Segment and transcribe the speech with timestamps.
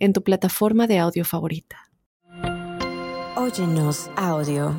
[0.00, 1.90] en tu plataforma de audio favorita.
[3.36, 4.74] Óyenos audio.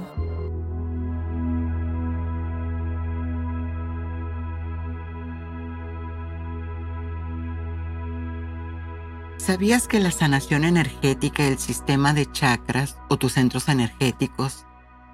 [9.37, 14.65] ¿Sabías que la sanación energética y el sistema de chakras o tus centros energéticos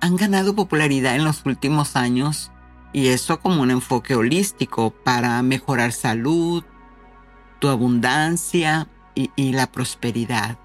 [0.01, 2.51] han ganado popularidad en los últimos años?
[2.93, 6.63] Y eso como un enfoque holístico para mejorar salud,
[7.59, 8.87] tu abundancia
[9.35, 10.57] y, la prosperidad.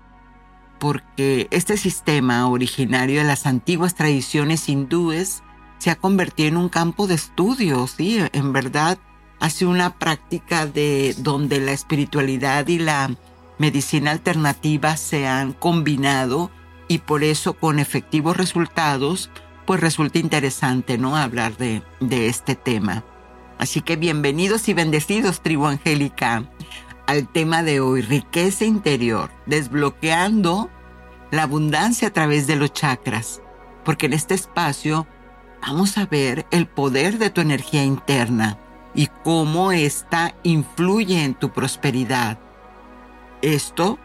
[0.78, 5.42] Porque este sistema originario de las antiguas tradiciones hindúes
[5.78, 8.20] se ha convertido en un campo de estudio, ¿sí?
[8.32, 8.98] En verdad,
[9.40, 13.10] hace una práctica de donde la espiritualidad y la
[13.58, 16.50] medicina alternativa se han combinado
[16.88, 19.30] y por eso con efectivos resultados,
[19.66, 21.16] pues resulta interesante, ¿no?
[21.16, 23.04] Hablar de, de este tema.
[23.58, 26.44] Así que bienvenidos y bendecidos, tribu angélica,
[27.06, 30.70] al tema de hoy, riqueza interior, desbloqueando
[31.30, 33.40] la abundancia a través de los chakras,
[33.84, 35.06] porque en este espacio
[35.62, 38.58] vamos a ver el poder de tu energía interna
[38.94, 42.38] y cómo ésta influye en tu prosperidad.
[43.40, 43.98] Esto,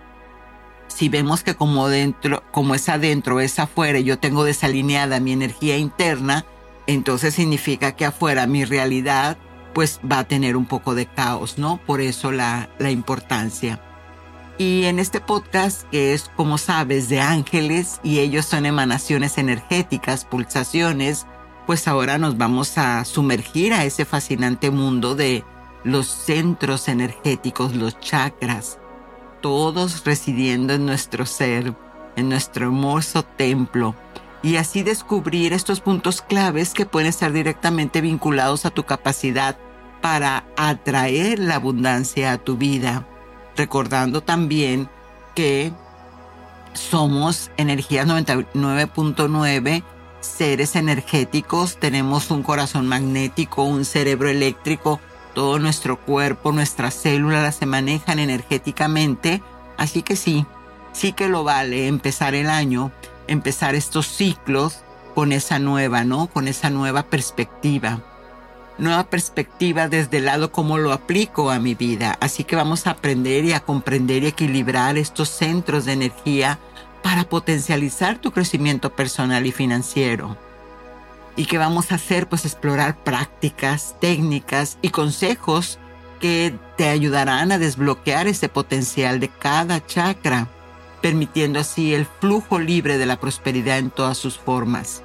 [0.87, 5.77] si vemos que como dentro, como es adentro, es afuera, yo tengo desalineada mi energía
[5.77, 6.45] interna,
[6.87, 9.37] entonces significa que afuera mi realidad
[9.77, 11.79] pues va a tener un poco de caos, ¿no?
[11.85, 13.79] Por eso la, la importancia.
[14.57, 20.25] Y en este podcast, que es, como sabes, de ángeles y ellos son emanaciones energéticas,
[20.25, 21.27] pulsaciones,
[21.67, 25.43] pues ahora nos vamos a sumergir a ese fascinante mundo de
[25.83, 28.79] los centros energéticos, los chakras,
[29.41, 31.75] todos residiendo en nuestro ser,
[32.15, 33.93] en nuestro hermoso templo,
[34.41, 39.55] y así descubrir estos puntos claves que pueden estar directamente vinculados a tu capacidad
[40.01, 43.05] para atraer la abundancia a tu vida,
[43.55, 44.89] recordando también
[45.35, 45.71] que
[46.73, 49.83] somos energía 99.9
[50.19, 54.99] seres energéticos, tenemos un corazón magnético, un cerebro eléctrico,
[55.33, 59.41] todo nuestro cuerpo, nuestras células se manejan energéticamente,
[59.77, 60.45] así que sí,
[60.93, 62.91] sí que lo vale empezar el año,
[63.27, 64.79] empezar estos ciclos
[65.13, 66.27] con esa nueva, ¿no?
[66.27, 68.01] Con esa nueva perspectiva
[68.77, 72.17] nueva perspectiva desde el lado cómo lo aplico a mi vida.
[72.19, 76.59] Así que vamos a aprender y a comprender y equilibrar estos centros de energía
[77.01, 80.37] para potencializar tu crecimiento personal y financiero.
[81.35, 85.79] Y que vamos a hacer pues explorar prácticas, técnicas y consejos
[86.19, 90.47] que te ayudarán a desbloquear ese potencial de cada chakra,
[91.01, 95.03] permitiendo así el flujo libre de la prosperidad en todas sus formas.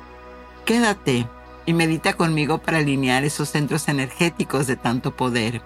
[0.65, 1.27] Quédate
[1.67, 5.63] y medita conmigo para alinear esos centros energéticos de tanto poder.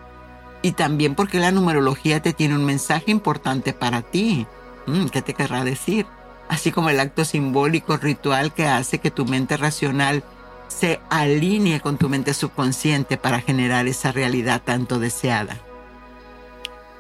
[0.63, 4.47] Y también porque la numerología te tiene un mensaje importante para ti.
[4.87, 6.07] Mm, ¿Qué te querrá decir?
[6.49, 10.23] Así como el acto simbólico ritual que hace que tu mente racional
[10.69, 15.57] se alinee con tu mente subconsciente para generar esa realidad tanto deseada.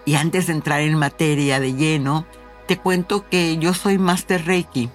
[0.04, 2.26] Y antes de entrar en materia de lleno,
[2.66, 4.90] te cuento que yo soy Master Reiki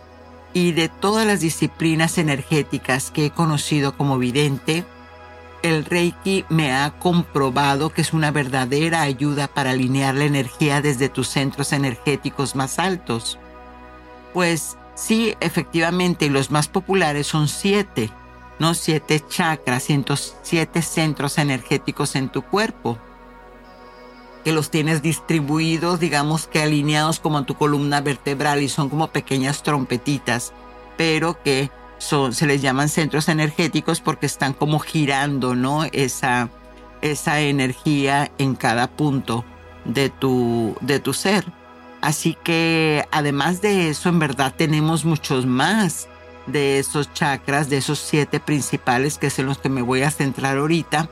[0.53, 4.85] y de todas las disciplinas energéticas que he conocido como vidente,
[5.63, 11.09] el Reiki me ha comprobado que es una verdadera ayuda para alinear la energía desde
[11.09, 13.37] tus centros energéticos más altos.
[14.33, 18.09] Pues sí, efectivamente, los más populares son siete,
[18.59, 19.87] no siete chakras,
[20.41, 22.97] siete centros energéticos en tu cuerpo
[24.43, 29.07] que los tienes distribuidos, digamos que alineados como en tu columna vertebral y son como
[29.07, 30.53] pequeñas trompetitas,
[30.97, 35.83] pero que son, se les llaman centros energéticos porque están como girando, ¿no?
[35.91, 36.49] Esa,
[37.01, 39.45] esa energía en cada punto
[39.85, 41.45] de tu, de tu ser.
[42.01, 46.07] Así que además de eso, en verdad tenemos muchos más
[46.47, 50.09] de esos chakras, de esos siete principales que es en los que me voy a
[50.09, 51.09] centrar ahorita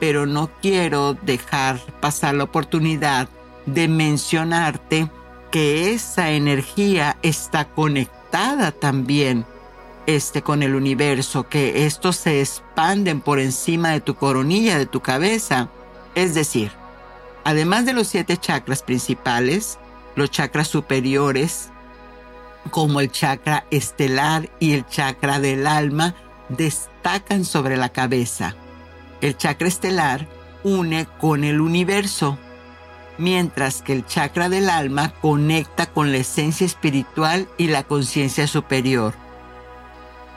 [0.00, 3.28] pero no quiero dejar pasar la oportunidad
[3.66, 5.10] de mencionarte
[5.52, 9.44] que esa energía está conectada también
[10.06, 15.00] este, con el universo, que estos se expanden por encima de tu coronilla, de tu
[15.00, 15.68] cabeza.
[16.14, 16.72] Es decir,
[17.44, 19.78] además de los siete chakras principales,
[20.16, 21.70] los chakras superiores
[22.70, 26.14] como el chakra estelar y el chakra del alma
[26.48, 28.54] destacan sobre la cabeza.
[29.20, 30.26] El chakra estelar
[30.62, 32.38] une con el universo,
[33.18, 39.14] mientras que el chakra del alma conecta con la esencia espiritual y la conciencia superior.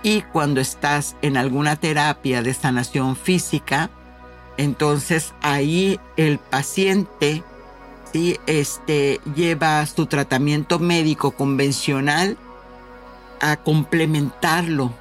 [0.03, 3.89] Y cuando estás en alguna terapia de sanación física,
[4.57, 7.41] entonces ahí el paciente
[8.11, 8.37] ¿sí?
[8.45, 12.37] este, lleva su tratamiento médico convencional
[13.39, 14.93] a complementarlo.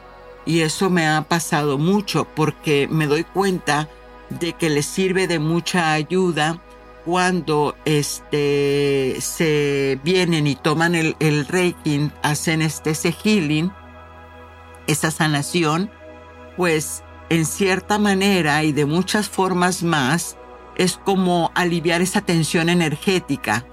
[0.45, 3.89] Y eso me ha pasado mucho porque me doy cuenta
[4.29, 6.61] de que le sirve de mucha ayuda
[7.05, 13.73] cuando este, se vienen y toman el, el reiki, hacen este ese healing,
[14.87, 15.91] esa sanación,
[16.57, 20.37] pues en cierta manera y de muchas formas más,
[20.77, 23.67] es como aliviar esa tensión energética.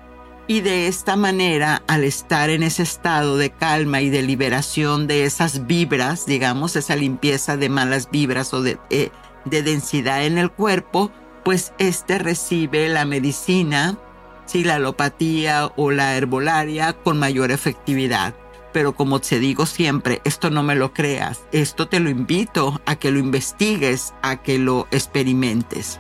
[0.50, 5.26] Y de esta manera, al estar en ese estado de calma y de liberación de
[5.26, 9.12] esas vibras, digamos, esa limpieza de malas vibras o de, eh,
[9.46, 11.12] de densidad en el cuerpo,
[11.46, 14.00] pues este recibe la medicina,
[14.48, 18.34] si la alopatía o la herbolaria con mayor efectividad
[18.72, 22.98] pero como te digo siempre, esto no me lo creas, esto te lo invito a
[22.98, 26.00] que lo investigues, a que lo experimentes.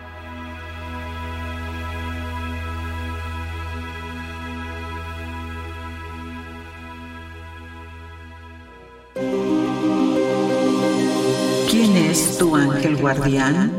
[11.79, 13.71] ¿Quién es tu ángel guardián?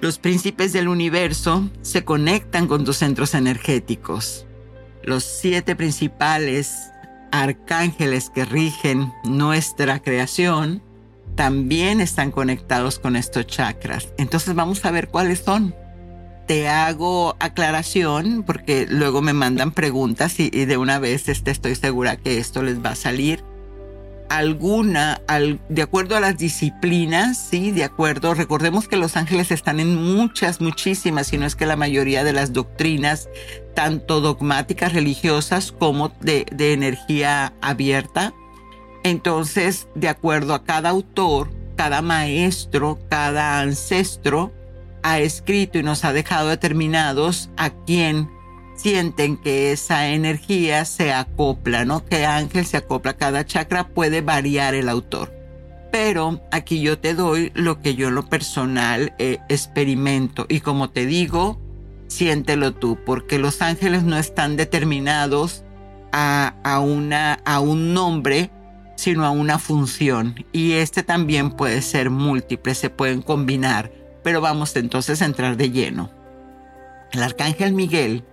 [0.00, 4.46] Los príncipes del universo se conectan con tus centros energéticos.
[5.02, 6.76] Los siete principales
[7.32, 10.80] arcángeles que rigen nuestra creación
[11.34, 14.12] también están conectados con estos chakras.
[14.16, 15.74] Entonces vamos a ver cuáles son.
[16.48, 22.16] Te hago aclaración porque luego me mandan preguntas y, de una vez este, estoy segura
[22.16, 23.44] que esto les va a salir
[24.30, 25.20] alguna,
[25.68, 30.60] de acuerdo a las disciplinas, sí, de acuerdo, recordemos que los ángeles están en muchas,
[30.60, 33.28] muchísimas, si no es que la mayoría de las doctrinas,
[33.74, 38.34] tanto dogmáticas religiosas como de, de energía abierta.
[39.02, 44.52] Entonces, de acuerdo a cada autor, cada maestro, cada ancestro,
[45.02, 48.28] ha escrito y nos ha dejado determinados a quién
[48.78, 52.04] sienten que esa energía se acopla, ¿no?
[52.04, 53.16] Que ángel se acopla.
[53.16, 55.32] Cada chakra puede variar el autor.
[55.90, 60.46] Pero aquí yo te doy lo que yo en lo personal eh, experimento.
[60.48, 61.60] Y como te digo,
[62.08, 65.64] siéntelo tú, porque los ángeles no están determinados
[66.12, 68.50] a, a, una, a un nombre,
[68.96, 70.44] sino a una función.
[70.52, 73.90] Y este también puede ser múltiple, se pueden combinar.
[74.28, 76.10] Pero vamos entonces a entrar de lleno.
[77.12, 78.24] El arcángel Miguel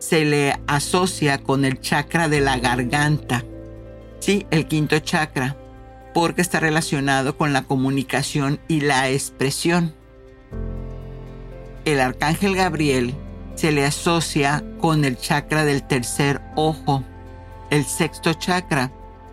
[0.00, 3.44] se le asocia con el chakra de la garganta,
[4.18, 5.56] sí, el quinto chakra,
[6.12, 9.94] porque está relacionado con la comunicación y la expresión.
[11.84, 13.14] El arcángel Gabriel
[13.54, 17.04] se le asocia con el chakra del tercer ojo,
[17.70, 18.90] el sexto chakra,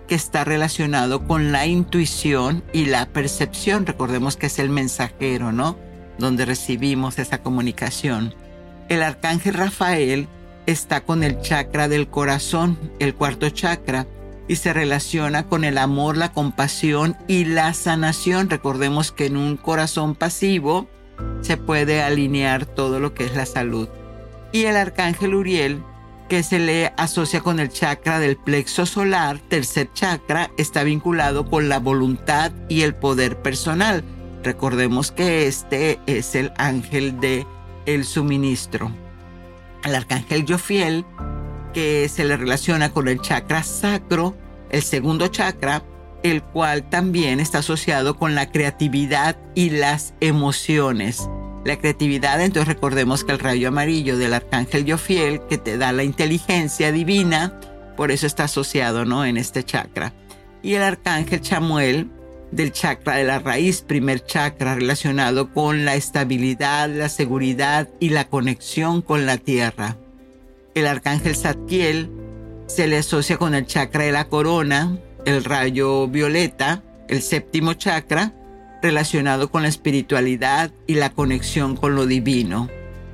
[0.07, 3.87] que está relacionado con la intuición y la percepción.
[3.87, 5.83] Recordemos que es el mensajero, ¿no?
[6.17, 8.33] Donde recibimos esa comunicación.
[8.89, 10.27] El arcángel Rafael
[10.65, 14.07] está con el chakra del corazón, el cuarto chakra,
[14.47, 18.49] y se relaciona con el amor, la compasión y la sanación.
[18.49, 20.87] Recordemos que en un corazón pasivo
[21.41, 23.87] se puede alinear todo lo que es la salud.
[24.51, 25.81] Y el arcángel Uriel,
[26.29, 31.69] que se le asocia con el chakra del plexo solar, tercer chakra, está vinculado con
[31.69, 34.03] la voluntad y el poder personal.
[34.45, 37.47] Recordemos que este es el ángel de
[37.87, 38.91] el suministro
[39.81, 41.03] al arcángel Jofiel,
[41.73, 44.37] que se le relaciona con el chakra sacro,
[44.69, 45.81] el segundo chakra,
[46.21, 51.27] el cual también está asociado con la creatividad y las emociones.
[51.63, 56.03] La creatividad, entonces recordemos que el rayo amarillo del arcángel Jofiel, que te da la
[56.03, 57.59] inteligencia divina,
[57.97, 59.25] por eso está asociado ¿no?
[59.25, 60.13] en este chakra.
[60.61, 62.11] Y el arcángel Chamuel,
[62.51, 68.27] del chakra de la raíz, primer chakra relacionado con la estabilidad, la seguridad y la
[68.27, 69.97] conexión con la tierra.
[70.73, 72.09] El arcángel Zadkiel
[72.67, 78.33] se le asocia con el chakra de la corona, el rayo violeta, el séptimo chakra,
[78.81, 82.69] relacionado con la espiritualidad y la conexión con lo divino.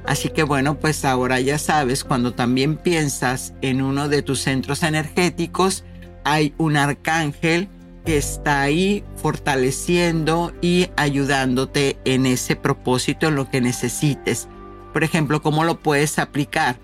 [0.06, 4.84] Así que bueno, pues ahora ya sabes, cuando también piensas en uno de tus centros
[4.84, 5.84] energéticos,
[6.24, 7.70] hay un arcángel
[8.06, 14.48] está ahí fortaleciendo y ayudándote en ese propósito, en lo que necesites.
[14.94, 16.78] Por ejemplo, ¿cómo lo puedes aplicar?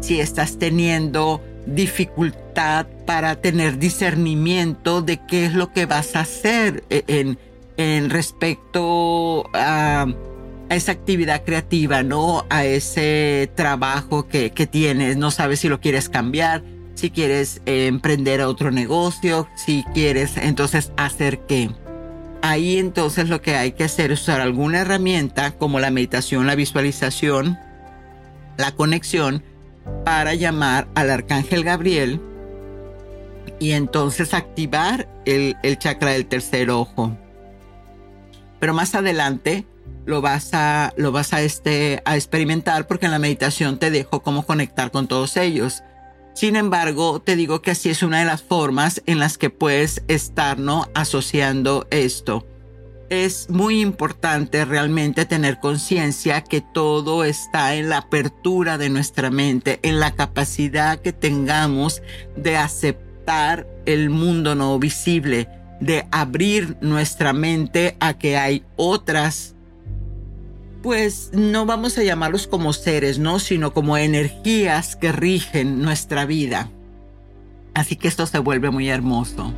[0.00, 6.84] Si estás teniendo dificultad para tener discernimiento de qué es lo que vas a hacer
[6.90, 7.38] e, en,
[7.76, 10.06] en respecto a,
[10.70, 12.46] esa actividad creativa, ¿no?
[12.48, 16.62] A ese trabajo que, que tienes, no sabes si lo quieres cambiar,
[17.02, 21.68] si quieres eh, emprender otro negocio, si quieres entonces hacer qué.
[22.42, 26.54] Ahí entonces lo que hay que hacer es usar alguna herramienta como la meditación, la
[26.54, 27.58] visualización,
[28.56, 29.42] la conexión
[30.04, 32.20] para llamar al arcángel Gabriel
[33.58, 37.16] y entonces activar el, el chakra del tercer ojo.
[38.60, 39.66] Pero más adelante
[40.04, 44.22] lo vas a, lo vas a, este, a experimentar porque en la meditación te dejo
[44.22, 45.82] cómo conectar con todos ellos.
[46.34, 50.02] Sin embargo, te digo que así es una de las formas en las que puedes
[50.08, 50.86] estar ¿no?
[50.94, 52.46] asociando esto.
[53.10, 59.78] Es muy importante realmente tener conciencia que todo está en la apertura de nuestra mente,
[59.82, 62.00] en la capacidad que tengamos
[62.36, 65.48] de aceptar el mundo no visible,
[65.80, 69.54] de abrir nuestra mente a que hay otras
[70.82, 73.38] pues no vamos a llamarlos como seres, ¿no?
[73.38, 76.68] Sino como energías que rigen nuestra vida.
[77.74, 79.54] Así que esto se vuelve muy hermoso.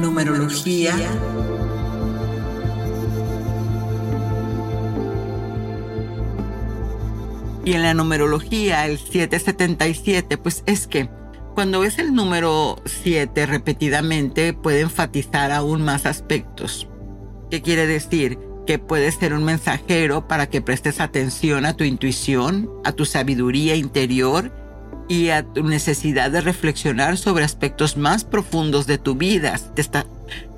[0.00, 0.96] Numerología.
[7.64, 11.08] Y en la numerología, el 777, pues es que
[11.54, 16.88] cuando ves el número 7 repetidamente puede enfatizar aún más aspectos.
[17.50, 18.38] ¿Qué quiere decir?
[18.66, 23.76] Que puede ser un mensajero para que prestes atención a tu intuición, a tu sabiduría
[23.76, 24.50] interior
[25.08, 29.58] y a tu necesidad de reflexionar sobre aspectos más profundos de tu vida.
[29.74, 30.06] Te está,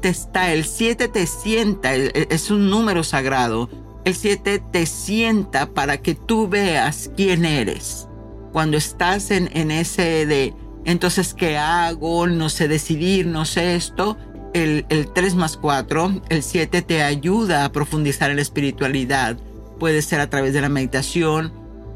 [0.00, 3.68] te está el 7 te sienta, es un número sagrado
[4.04, 8.08] el 7 te sienta para que tú veas quién eres.
[8.52, 12.26] Cuando estás en, en ese de, entonces, ¿qué hago?
[12.26, 14.16] No sé decidir, no sé esto.
[14.52, 19.36] El, el 3 más 4, el 7 te ayuda a profundizar en la espiritualidad.
[19.80, 21.52] Puede ser a través de la meditación,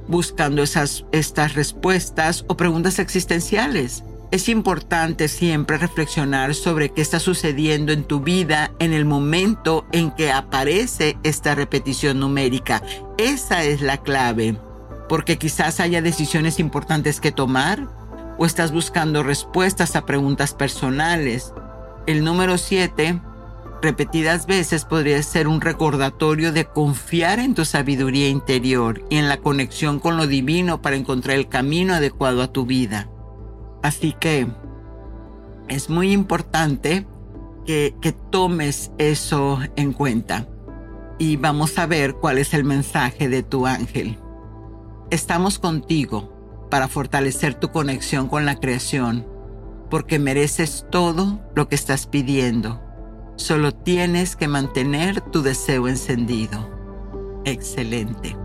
[0.08, 4.02] buscando esas, estas respuestas o preguntas existenciales.
[4.30, 10.10] Es importante siempre reflexionar sobre qué está sucediendo en tu vida en el momento en
[10.10, 12.82] que aparece esta repetición numérica.
[13.16, 14.60] Esa es la clave,
[15.08, 17.88] porque quizás haya decisiones importantes que tomar
[18.36, 21.54] o estás buscando respuestas a preguntas personales.
[22.06, 23.22] El número 7,
[23.80, 29.38] repetidas veces, podría ser un recordatorio de confiar en tu sabiduría interior y en la
[29.38, 33.08] conexión con lo divino para encontrar el camino adecuado a tu vida.
[33.82, 34.48] Así que
[35.68, 37.06] es muy importante
[37.66, 40.46] que, tomes eso en cuenta.
[41.18, 44.18] Y vamos a ver cuál es el mensaje de tu ángel.
[45.10, 49.26] Estamos contigo para fortalecer tu conexión con la creación,
[49.90, 52.80] porque mereces todo lo que estás pidiendo.
[53.36, 56.70] Solo tienes que mantener tu deseo encendido.
[57.44, 58.36] Excelente.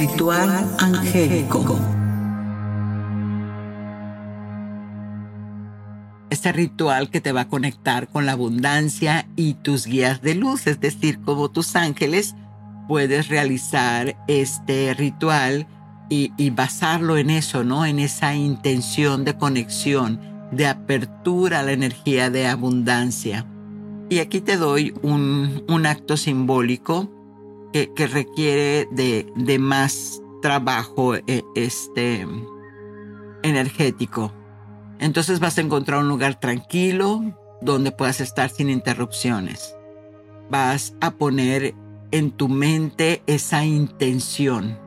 [0.00, 1.78] Ritual angélico.
[6.30, 10.66] Este ritual que te va a conectar con la abundancia y tus guías de luz,
[10.66, 12.34] es decir, como tus ángeles,
[12.88, 15.66] puedes realizar este ritual
[16.08, 17.84] y, basarlo en eso, ¿no?
[17.84, 20.18] En esa intención de conexión,
[20.50, 23.44] de apertura a la energía de abundancia.
[24.08, 27.19] Y aquí te doy un, un acto simbólico
[27.72, 32.26] que, requiere de, más trabajo eh, este,
[33.42, 34.32] energético.
[34.98, 37.22] Entonces vas a encontrar un lugar tranquilo
[37.60, 39.74] donde puedas estar sin interrupciones.
[40.50, 41.74] Vas a poner
[42.10, 44.78] en tu mente esa intención.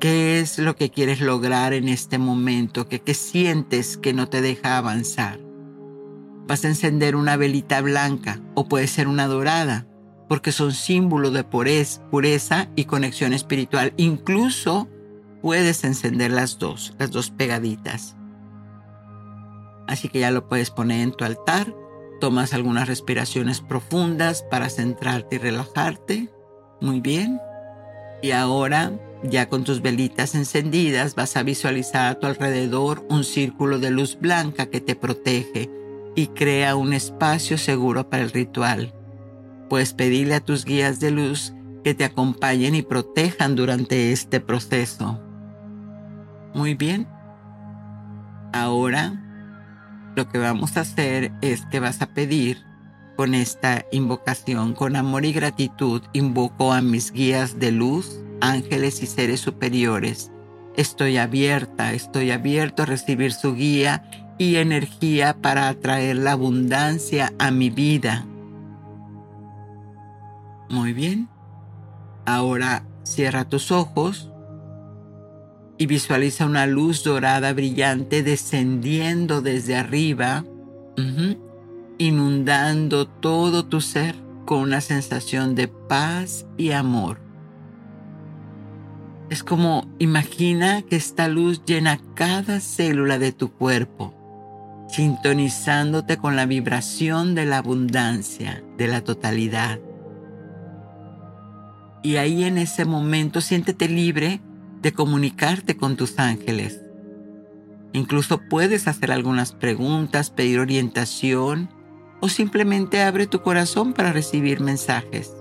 [0.00, 2.88] ¿Qué es lo que quieres lograr en este momento?
[2.88, 5.40] ¿Qué, qué sientes que no te deja avanzar?
[6.46, 9.86] Vas a encender una velita blanca o puede ser una dorada
[10.28, 13.94] porque son símbolos de pureza y conexión espiritual.
[13.96, 14.88] Incluso
[15.42, 18.16] puedes encender las dos, las dos pegaditas.
[19.86, 21.74] Así que ya lo puedes poner en tu altar.
[22.20, 26.30] Tomas algunas respiraciones profundas para centrarte y relajarte.
[26.80, 27.40] Muy bien.
[28.22, 28.92] Y ahora
[29.22, 34.16] Ya con tus velitas encendidas vas a visualizar a tu alrededor un círculo de luz
[34.20, 35.68] blanca que te protege
[36.14, 38.94] y crea un espacio seguro para el ritual.
[39.68, 41.52] Puedes pedirle a tus guías de luz
[41.84, 45.20] que te acompañen y protejan durante este proceso.
[46.54, 47.06] Muy bien.
[48.52, 49.24] Ahora
[50.16, 52.58] lo que vamos a hacer es que vas a pedir
[53.16, 59.06] con esta invocación, con amor y gratitud, invoco a mis guías de luz, ángeles y
[59.06, 60.30] seres superiores.
[60.76, 64.08] Estoy abierta, estoy abierto a recibir su guía
[64.38, 68.24] y energía para atraer la abundancia a mi vida.
[70.68, 71.28] Muy bien.
[72.26, 74.30] Ahora cierra tus ojos
[75.78, 80.44] y visualiza una luz dorada brillante descendiendo desde arriba,
[81.96, 87.20] inundando todo tu ser con una sensación de paz y amor.
[89.30, 94.14] Es como imagina que esta luz llena cada célula de tu cuerpo,
[94.88, 99.78] sintonizándote con la vibración de la abundancia, de la totalidad.
[102.02, 104.40] Y ahí en ese momento siéntete libre
[104.82, 106.80] de comunicarte con tus ángeles.
[107.92, 111.70] Incluso puedes hacer algunas preguntas, pedir orientación
[112.20, 115.32] o simplemente abre tu corazón para recibir mensajes.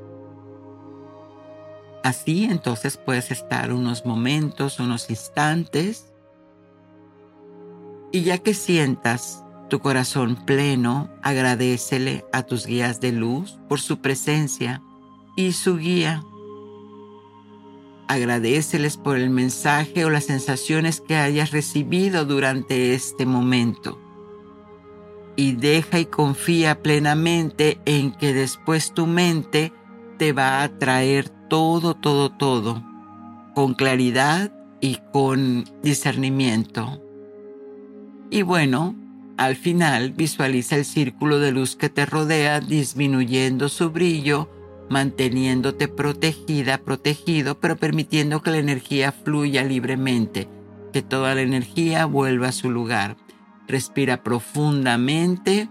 [2.04, 6.14] Así entonces puedes estar unos momentos, unos instantes
[8.12, 14.00] y ya que sientas tu corazón pleno, agradecele a tus guías de luz por su
[14.00, 14.82] presencia
[15.36, 16.24] y su guía
[18.08, 24.00] Agradeceles por el mensaje o las sensaciones que hayas recibido durante este momento.
[25.36, 29.74] Y deja y confía plenamente en que después tu mente
[30.18, 32.84] te va a traer todo, todo, todo,
[33.54, 37.02] con claridad y con discernimiento.
[38.30, 38.96] Y bueno,
[39.38, 44.50] al final visualiza el círculo de luz que te rodea disminuyendo su brillo
[44.90, 50.48] manteniéndote protegida, protegido, pero permitiendo que la energía fluya libremente,
[50.94, 53.18] que toda la energía vuelva a su lugar.
[53.68, 55.70] Respira profundamente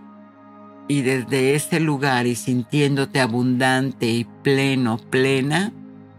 [0.89, 5.73] y desde ese lugar y sintiéndote abundante y pleno, plena,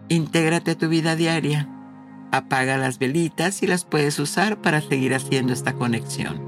[0.09, 1.69] intégrate a tu vida diaria.
[2.31, 6.46] Apaga las velitas y las puedes usar para seguir haciendo esta conexión.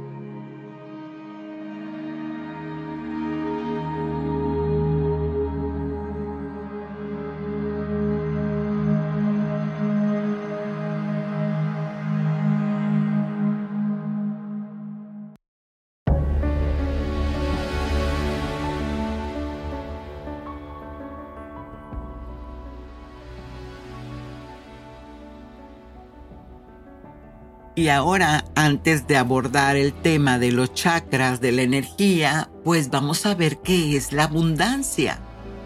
[27.90, 33.26] Y ahora, antes de abordar el tema de los chakras, de la energía, pues vamos
[33.26, 35.18] a ver qué es la abundancia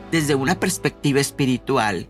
[0.09, 2.07] desde una perspectiva espiritual,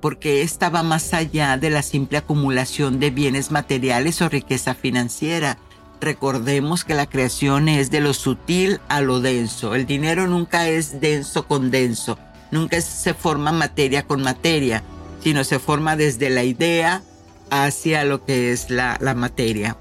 [0.00, 5.58] porque esta va más allá de la simple acumulación de bienes materiales o riqueza financiera.
[6.00, 9.74] Recordemos que la creación es de lo sutil a lo denso.
[9.74, 12.20] El dinero nunca es denso con denso,
[12.52, 14.84] nunca se forma materia con materia,
[15.24, 17.02] sino se forma desde la idea,
[17.50, 19.76] hacia lo que es la, materia.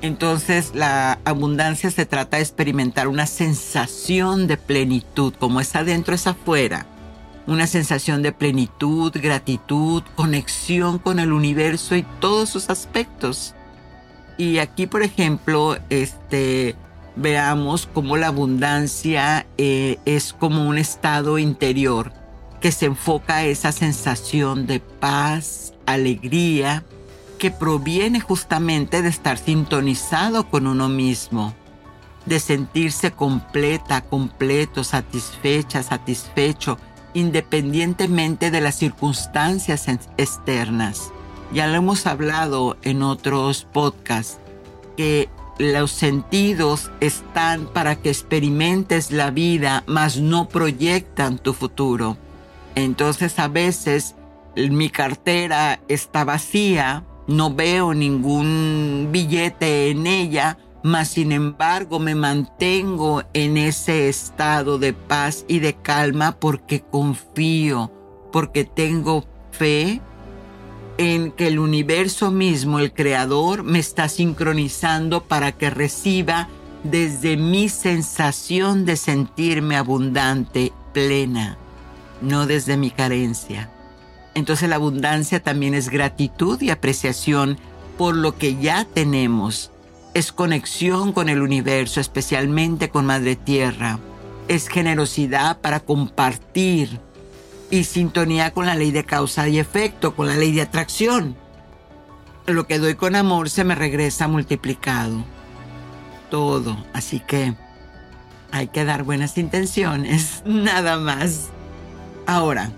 [0.00, 6.26] Entonces la abundancia se trata de experimentar una sensación de plenitud, como es adentro es
[6.26, 6.86] afuera.
[7.46, 13.54] Una sensación de plenitud, gratitud, conexión con el universo y todos sus aspectos.
[14.36, 16.76] Y aquí, por ejemplo, este,
[17.16, 22.12] veamos cómo la abundancia eh, es como un estado interior
[22.60, 26.84] que se enfoca a esa sensación de paz, alegría,
[27.38, 31.54] que proviene justamente de estar sintonizado con uno mismo,
[32.26, 36.78] de sentirse completa, completo, satisfecha, satisfecho,
[37.14, 39.86] independientemente de las circunstancias
[40.18, 41.12] externas.
[41.52, 44.38] Ya lo hemos hablado en otros podcasts,
[44.96, 52.16] que los sentidos están para que experimentes la vida, mas no proyectan tu futuro.
[52.74, 54.14] Entonces a veces
[54.54, 63.22] mi cartera está vacía no veo ningún billete en ella, mas sin embargo me mantengo
[63.34, 67.92] en ese estado de paz y de calma porque confío,
[68.32, 70.00] porque tengo fe
[70.96, 76.48] en que el universo mismo, el creador, me está sincronizando para que reciba
[76.82, 81.58] desde mi sensación de sentirme abundante, plena,
[82.22, 83.70] no desde mi carencia.
[84.38, 87.58] Entonces la abundancia también es gratitud y apreciación
[87.96, 89.72] por lo que ya tenemos.
[90.14, 93.98] Es conexión con el universo, especialmente con Madre Tierra.
[94.46, 97.00] Es generosidad para compartir
[97.68, 101.36] y sintonía con la ley de causa y efecto, con la ley de atracción.
[102.46, 105.24] Lo que doy con amor se me regresa multiplicado.
[106.30, 106.76] Todo.
[106.92, 107.54] Así que
[108.52, 111.48] hay que dar buenas intenciones, nada más.
[112.24, 112.70] Ahora,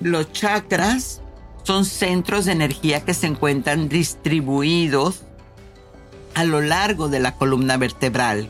[0.00, 1.22] los chakras
[1.62, 5.22] son centros de energía que se encuentran distribuidos
[6.34, 8.48] a lo largo de la columna vertebral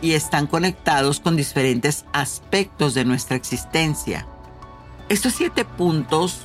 [0.00, 4.26] y están conectados con diferentes aspectos de nuestra existencia.
[5.08, 6.40] Estos siete puntos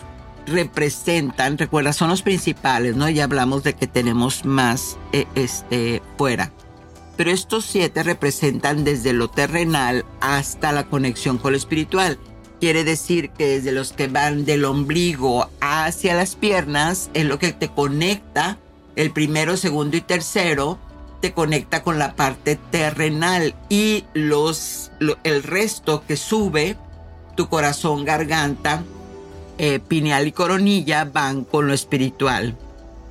[0.45, 3.09] representan, recuerda, son los principales, ¿no?
[3.09, 6.51] Ya hablamos de que tenemos más eh, este, fuera.
[7.15, 12.17] Pero estos siete representan desde lo terrenal hasta la conexión con lo espiritual.
[12.59, 17.53] Quiere decir que desde los que van del ombligo hacia las piernas es lo que
[17.53, 18.57] te conecta,
[18.97, 20.77] el primero, segundo y tercero,
[21.21, 24.91] te conecta con la parte terrenal y los,
[25.23, 26.75] el resto que sube,
[27.37, 28.83] tu corazón, garganta,
[29.57, 32.57] eh, pineal y coronilla van con lo espiritual.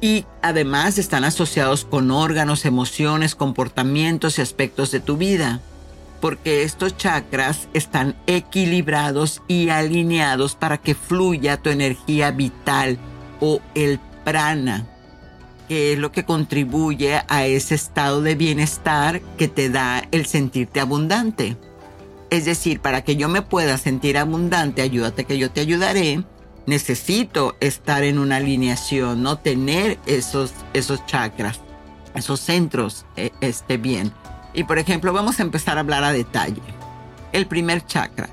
[0.03, 5.63] Y además están asociados con órganos, emociones, comportamientos y aspectos de tu vida
[6.21, 12.99] porque estos chakras están equilibrados y alineados para que fluya tu energía vital
[13.41, 14.87] o el prana,
[15.69, 20.81] que es lo que contribuye a ese estado de bienestar que te da el sentirte
[20.81, 21.57] abundante.
[22.31, 26.25] Es decir, para que yo me pueda sentir abundante, ayúdate que yo te ayudaré,
[26.67, 31.61] necesito estar en una alineación, no tener esos, esos chakras,
[32.15, 34.13] esos centros eh, esté bien.
[34.55, 36.63] Y por ejemplo, vamos a empezar a hablar a detalle.
[37.33, 38.29] El primer chakra,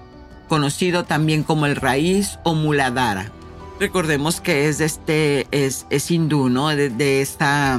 [0.47, 3.31] conocido también como el raíz o muladhara.
[3.79, 6.69] Recordemos que es este es, es hindú, ¿no?
[6.69, 7.77] De, esta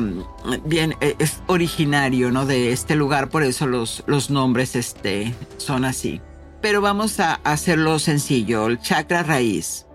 [0.66, 2.44] bien e, es originario, ¿no?
[2.44, 6.20] De este lugar, por eso los, los nombres este, son así.
[6.60, 8.66] Pero vamos a hacerlo sencillo.
[8.66, 9.86] El chakra raíz,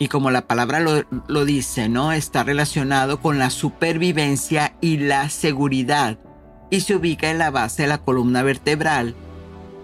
[0.00, 2.12] y como la palabra lo, lo dice, ¿no?
[2.12, 6.18] Está relacionado con la supervivencia y la seguridad
[6.74, 9.14] y se ubica en la base de la columna vertebral.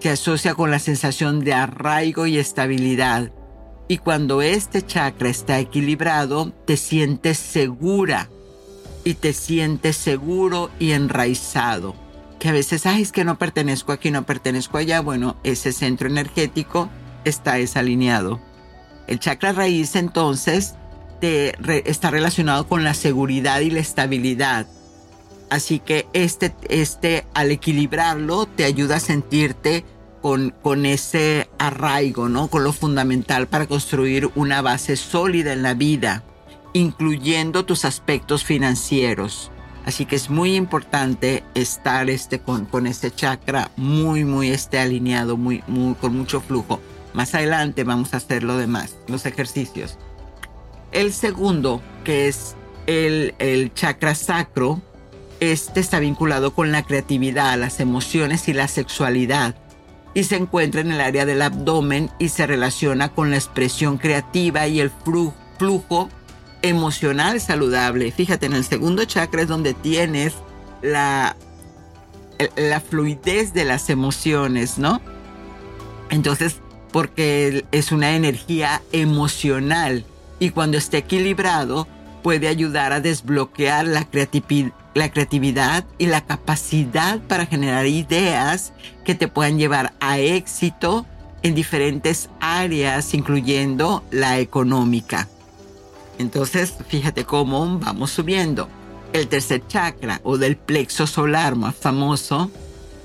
[0.00, 3.30] Se asocia con la sensación de arraigo y estabilidad.
[3.86, 8.28] Y cuando este chakra está equilibrado, te sientes segura
[9.04, 11.94] y te sientes seguro y enraizado.
[12.40, 15.00] Que a veces, ay, es que no pertenezco aquí, no pertenezco allá.
[15.00, 16.90] Bueno, ese centro energético
[17.24, 18.40] está desalineado.
[19.06, 20.74] El chakra raíz entonces
[21.20, 21.54] te,
[21.88, 24.66] está relacionado con la seguridad y la estabilidad
[25.50, 29.84] Así que este, este, al equilibrarlo, te ayuda a sentirte
[30.22, 32.48] con, con ese arraigo, ¿no?
[32.48, 36.22] Con lo fundamental para construir una base sólida en la vida,
[36.72, 39.50] incluyendo tus aspectos financieros.
[39.84, 45.36] Así que es muy importante estar este, con, con este chakra muy, muy este, alineado,
[45.36, 46.80] muy, muy, con mucho flujo.
[47.12, 49.98] Más adelante vamos a hacer lo demás, los ejercicios.
[50.92, 52.54] El segundo, que es
[52.86, 54.80] el, el chakra sacro,
[55.40, 59.56] este está vinculado con la creatividad, las emociones y la sexualidad
[60.14, 64.66] y se encuentra en el área del abdomen y se relaciona con la expresión creativa
[64.66, 64.90] y el
[65.58, 66.08] flujo
[66.62, 68.10] emocional saludable.
[68.12, 70.34] Fíjate, en el segundo chakra es donde tienes
[70.82, 71.36] la,
[72.56, 75.00] la fluidez de las emociones, ¿no?
[76.10, 76.56] Entonces,
[76.92, 80.04] porque es una energía emocional
[80.40, 81.86] y cuando esté equilibrado
[82.22, 88.72] puede ayudar a desbloquear la creatividad la creatividad y la capacidad para generar ideas
[89.04, 91.06] que te puedan llevar a éxito
[91.42, 95.28] en diferentes áreas, incluyendo la económica.
[96.18, 98.68] Entonces, fíjate cómo vamos subiendo.
[99.12, 102.50] El tercer chakra o del plexo solar más famoso,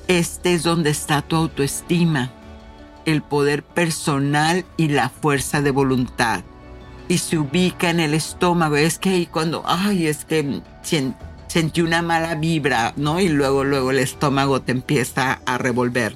[0.08, 2.32] este es donde está tu autoestima,
[3.06, 6.42] el poder personal y la fuerza de voluntad.
[7.08, 8.76] Y se ubica en el estómago.
[8.76, 10.62] Es que ahí cuando, ay, es que
[11.48, 13.20] sentí una mala vibra, ¿no?
[13.20, 16.16] Y luego, luego el estómago te empieza a revolver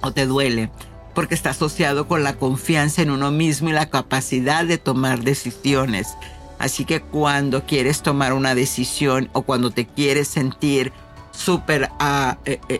[0.00, 0.70] o te duele,
[1.14, 6.16] porque está asociado con la confianza en uno mismo y la capacidad de tomar decisiones.
[6.58, 10.92] Así que cuando quieres tomar una decisión o cuando te quieres sentir
[11.32, 12.34] súper uh,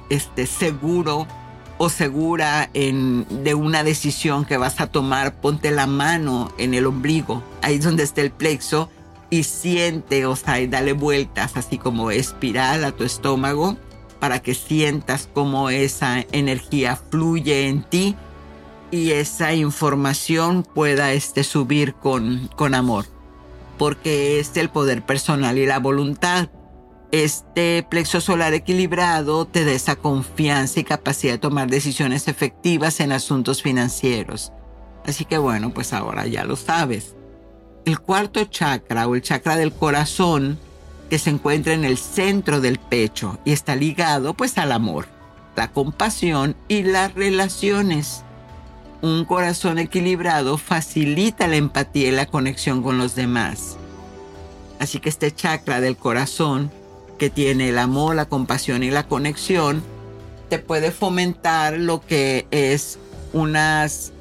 [0.08, 1.26] este, seguro
[1.78, 6.86] o segura en, de una decisión que vas a tomar, ponte la mano en el
[6.86, 8.88] ombligo, ahí donde está el plexo,
[9.32, 13.78] y siente, o sea, dale vueltas así como espiral a tu estómago
[14.20, 18.14] para que sientas cómo esa energía fluye en ti
[18.90, 23.06] y esa información pueda este, subir con, con amor,
[23.78, 26.50] porque es el poder personal y la voluntad.
[27.10, 33.12] Este plexo solar equilibrado te da esa confianza y capacidad de tomar decisiones efectivas en
[33.12, 34.52] asuntos financieros.
[35.06, 37.16] Así que bueno, pues ahora ya lo sabes.
[37.84, 40.58] El cuarto chakra o el chakra del corazón
[41.10, 45.08] que se encuentra en el centro del pecho y está ligado pues al amor,
[45.56, 48.22] la compasión y las relaciones.
[49.02, 53.76] Un corazón equilibrado facilita la empatía y la conexión con los demás.
[54.78, 56.70] Así que este chakra del corazón,
[57.18, 59.82] que tiene el amor, la compasión y la conexión,
[60.48, 62.98] te puede fomentar lo que es
[63.32, 64.12] unas,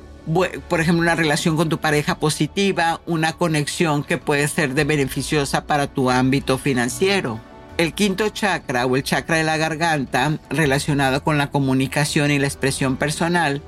[0.67, 5.65] por ejemplo, una relación con tu pareja positiva, una conexión que puede ser de beneficiosa
[5.65, 7.39] para tu ámbito financiero.
[7.77, 12.47] El quinto chakra o el chakra de la garganta, relacionado con la comunicación y la
[12.47, 13.61] expresión personal,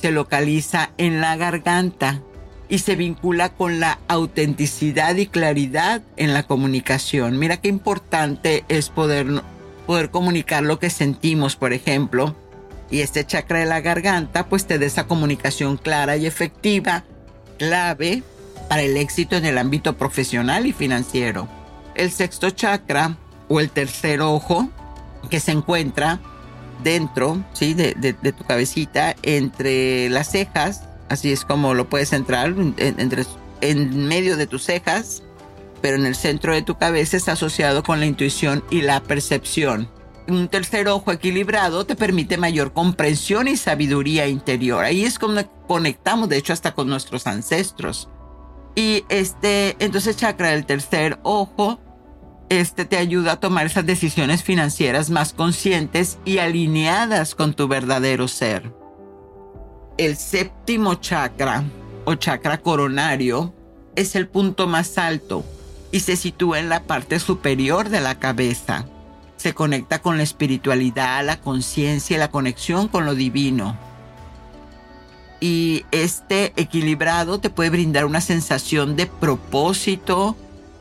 [0.00, 2.22] se localiza en la garganta
[2.68, 7.38] y se vincula con la autenticidad y claridad en la comunicación.
[7.38, 9.42] Mira qué importante es poder,
[9.86, 12.36] poder comunicar lo que sentimos, por ejemplo.
[12.90, 17.04] Y este chakra de la garganta pues te da esa comunicación clara y efectiva,
[17.58, 18.22] clave
[18.68, 21.48] para el éxito en el ámbito profesional y financiero.
[21.94, 23.16] El sexto chakra
[23.48, 24.68] o el tercer ojo
[25.30, 26.20] que se encuentra
[26.82, 27.74] dentro, ¿sí?
[27.74, 27.92] De,
[28.32, 33.24] tu cabecita, entre las cejas, así es como lo puedes entrar, entre,
[33.60, 35.22] en medio de tus cejas,
[35.80, 39.88] pero en el centro de tu cabeza está asociado con la intuición y la percepción.
[40.28, 44.84] Un tercer ojo equilibrado te permite mayor comprensión y sabiduría interior.
[44.84, 48.08] Ahí es como conectamos, de hecho, hasta con nuestros ancestros.
[48.74, 51.80] Y este, entonces chakra del tercer ojo
[52.48, 58.26] este te ayuda a tomar esas decisiones financieras más conscientes y alineadas con tu verdadero
[58.28, 58.72] ser.
[59.98, 61.64] El séptimo chakra
[62.04, 63.54] o chakra coronario
[63.96, 65.44] es el punto más alto
[65.90, 68.86] y se sitúa en la parte superior de la cabeza.
[69.38, 73.74] Se conecta con la espiritualidad, la conciencia y la conexión con lo divino.
[75.40, 80.36] Y este equilibrado te puede brindar una sensación de propósito,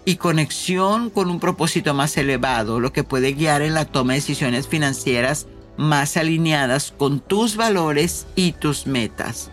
[0.07, 4.19] y conexión con un propósito más elevado, lo que puede guiar en la toma de
[4.19, 9.51] decisiones financieras más alineadas con tus valores y tus metas.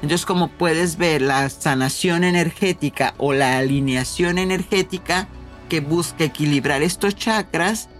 [0.00, 5.28] Entonces, como puedes ver, la sanación energética o la alineación energética
[5.68, 7.90] que busca equilibrar estos chakras,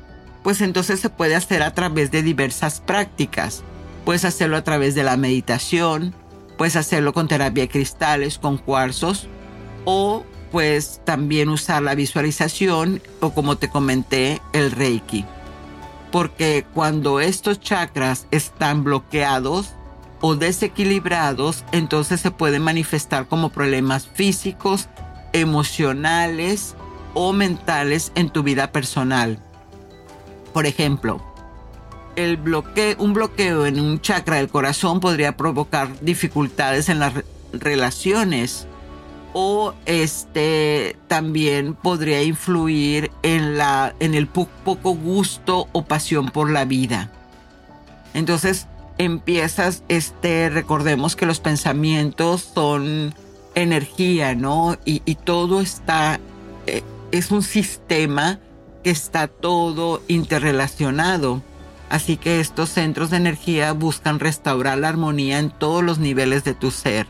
[0.43, 3.63] pues entonces se puede hacer a través de diversas prácticas.
[4.05, 6.15] Puedes hacerlo a través de la meditación,
[6.59, 9.29] puedes hacerlo con terapia de cristales, con cuarzos
[9.85, 15.25] o pues también usar la visualización o como te comenté, el Reiki.
[16.11, 19.73] Porque cuando estos chakras están bloqueados
[20.21, 24.89] o desequilibrados, entonces se pueden manifestar como problemas físicos,
[25.33, 26.77] emocionales
[27.15, 29.39] o mentales en tu vida personal.
[30.53, 31.23] Por ejemplo,
[32.17, 32.39] el
[32.99, 37.15] un bloqueo en un chakra del corazón podría provocar dificultades en las
[37.53, 38.67] relaciones
[39.33, 46.65] o este también podría influir en la en el poco gusto o pasión por la
[46.65, 47.11] vida.
[48.15, 48.67] Entonces
[48.99, 53.15] empiezas este recordemos que los pensamientos son
[53.55, 54.77] energía, ¿no?
[54.85, 56.21] Y, todo está
[56.67, 58.39] eh, es un sistema
[58.83, 61.43] que está todo interrelacionado.
[61.89, 66.55] Así que estos centros de energía buscan restaurar la armonía en todos los niveles de
[66.55, 67.07] tu ser.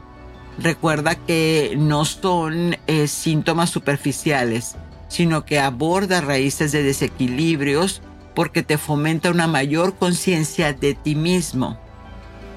[0.59, 4.77] Recuerda que no son eh, síntomas superficiales,
[5.09, 8.03] sino que aborda raíces de desequilibrios
[8.35, 11.79] porque te fomenta una mayor conciencia de ti mismo.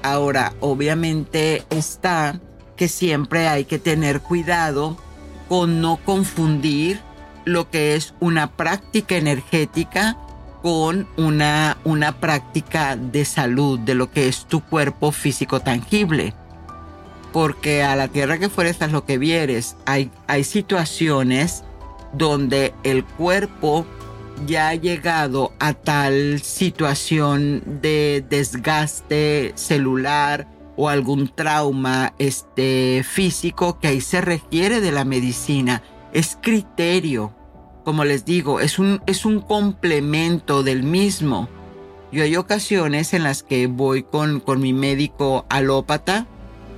[0.02, 2.40] Ahora, obviamente está
[2.76, 4.96] que siempre hay que tener cuidado
[5.48, 7.00] con no confundir
[7.46, 10.18] lo que es una práctica energética
[10.60, 16.34] con una, una práctica de salud, de lo que es tu cuerpo físico tangible
[17.36, 19.76] porque a la tierra que fueres lo que vieres.
[19.84, 21.64] Hay, hay situaciones
[22.14, 23.84] donde el cuerpo
[24.46, 33.88] ya ha llegado a tal situación de desgaste celular o algún trauma este, físico que
[33.88, 35.82] ahí se requiere de la medicina.
[36.14, 37.34] Es criterio,
[37.86, 41.48] como les digo, es un, es un complemento del mismo.
[42.10, 46.26] Yo hay ocasiones en las que voy con, con mi médico alópata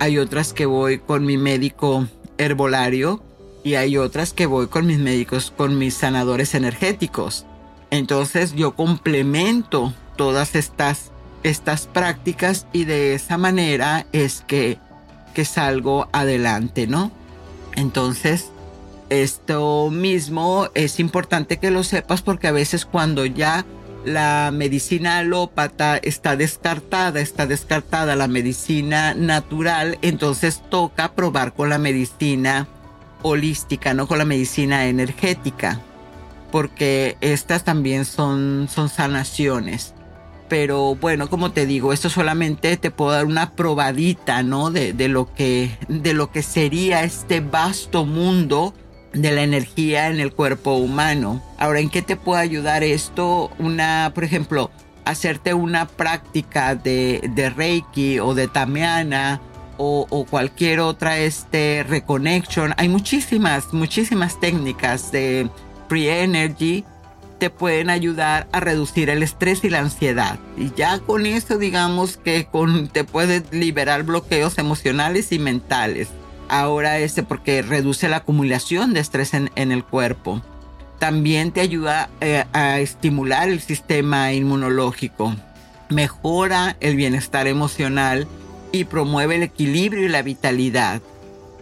[0.00, 3.22] hay otras que voy con mi médico herbolario
[3.64, 7.46] y hay otras que voy con mis médicos, con mis sanadores energéticos.
[7.90, 11.10] Entonces yo complemento todas estas,
[11.42, 14.78] estas prácticas y de esa manera es que
[15.32, 17.12] que salgo adelante, ¿no?
[17.76, 18.50] Entonces,
[19.10, 23.64] esto mismo es importante que lo sepas porque a veces cuando ya
[24.04, 31.78] la medicina alópata está descartada, está descartada la medicina natural, entonces toca probar con la
[31.78, 32.68] medicina
[33.22, 35.80] holística, no con la medicina energética,
[36.50, 39.94] porque estas también son, son sanaciones.
[40.48, 44.70] Pero bueno, como te digo, esto solamente te puedo dar una probadita, ¿no?
[44.70, 48.72] De, de, lo, que, de lo que sería este vasto mundo
[49.12, 51.42] de la energía en el cuerpo humano.
[51.58, 53.50] Ahora, ¿en qué te puede ayudar esto?
[53.58, 54.70] Una, por ejemplo,
[55.04, 59.40] hacerte una práctica de, de Reiki o de Tameana
[59.76, 62.74] o, o, cualquier otra este reconnection.
[62.76, 65.48] Hay muchísimas, muchísimas técnicas de
[65.88, 66.84] pre-energy
[67.38, 70.38] te pueden ayudar a reducir el estrés y la ansiedad.
[70.56, 76.08] Y ya con eso digamos que con, te puedes liberar bloqueos emocionales y mentales
[76.48, 80.42] ahora este porque reduce la acumulación de estrés en, el cuerpo.
[80.98, 85.34] También te ayuda eh, a estimular el sistema inmunológico,
[85.88, 88.26] mejora el bienestar emocional
[88.72, 91.00] y promueve el equilibrio y la vitalidad.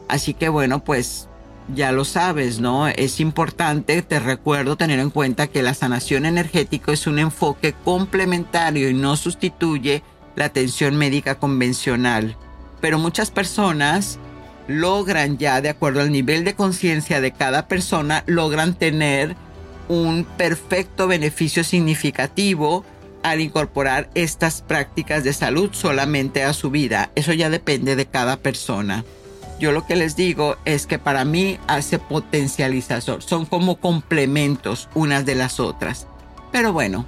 [0.08, 1.28] Así que bueno, pues
[1.74, 2.86] ya lo sabes, ¿no?
[2.88, 8.88] Es importante, te recuerdo, tener en cuenta que la sanación energética es un enfoque complementario
[8.88, 10.02] y no sustituye
[10.36, 12.36] la atención médica convencional.
[12.80, 14.18] Pero muchas personas
[14.68, 19.36] logran ya, de acuerdo al nivel de conciencia de cada persona, logran tener
[19.88, 22.84] un perfecto beneficio significativo
[23.22, 27.10] al incorporar estas prácticas de salud solamente a su vida.
[27.14, 29.04] Eso ya depende de cada persona.
[29.58, 33.22] Yo lo que les digo es que para mí hace potencializador.
[33.22, 36.06] Son como complementos unas de las otras.
[36.52, 37.06] Pero bueno,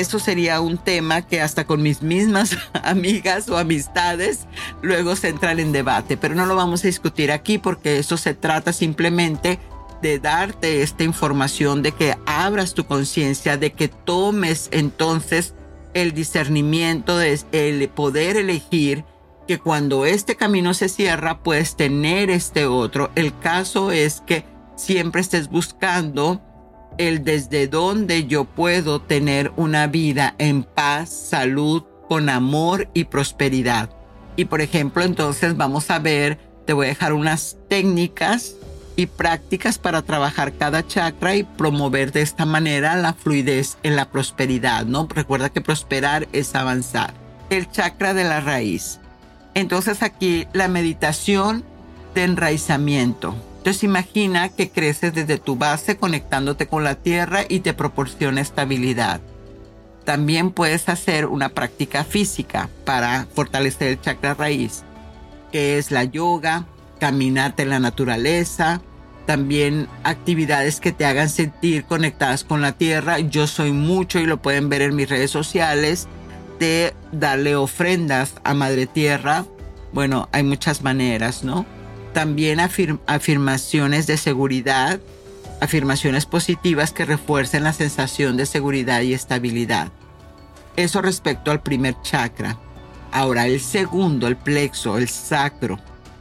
[0.00, 4.46] eso sería un tema que hasta con mis mismas amigas o amistades
[4.80, 8.34] luego se entran en debate, pero no lo vamos a discutir aquí porque eso se
[8.34, 9.58] trata simplemente
[10.00, 15.54] de darte esta información, de que abras tu conciencia, de que tomes entonces
[15.94, 19.04] el discernimiento, de el poder elegir
[19.46, 23.10] que cuando este camino se cierra puedes tener este otro.
[23.14, 24.44] El caso es que
[24.76, 26.40] siempre estés buscando
[26.98, 33.90] el desde donde yo puedo tener una vida en paz, salud, con amor y prosperidad.
[34.36, 38.54] Y por ejemplo, entonces vamos a ver, te voy a dejar unas técnicas
[38.96, 44.10] y prácticas para trabajar cada chakra y promover de esta manera la fluidez en la
[44.10, 45.08] prosperidad, ¿no?
[45.08, 47.14] Recuerda que prosperar es avanzar.
[47.50, 49.00] El chakra de la raíz.
[49.54, 51.64] Entonces aquí la meditación
[52.14, 53.34] de enraizamiento.
[53.62, 59.20] Entonces imagina que creces desde tu base conectándote con la tierra y te proporciona estabilidad.
[60.04, 64.82] También puedes hacer una práctica física para fortalecer el chakra raíz,
[65.52, 66.66] que es la yoga,
[66.98, 68.80] caminarte en la naturaleza,
[69.26, 73.20] también actividades que te hagan sentir conectadas con la tierra.
[73.20, 76.08] Yo soy mucho y lo pueden ver en mis redes sociales
[76.58, 79.44] de darle ofrendas a Madre Tierra.
[79.92, 81.64] Bueno, hay muchas maneras, ¿no?
[82.12, 85.00] También afirmaciones de seguridad,
[85.60, 89.90] afirmaciones positivas que refuercen la sensación de seguridad y estabilidad.
[90.76, 92.58] Eso respecto al primer chakra.
[93.12, 95.78] Ahora el segundo, el plexo, el sacro,